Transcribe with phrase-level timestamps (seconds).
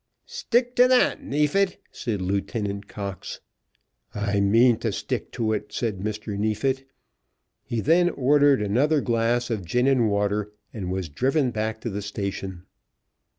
[0.25, 3.39] "Stick to that, Neefit," said Lieutenant Cox.
[4.15, 6.35] "I mean to stick to it," said Mr.
[6.39, 6.89] Neefit.
[7.63, 12.01] He then ordered another glass of gin and water, and was driven back to the
[12.01, 12.63] station.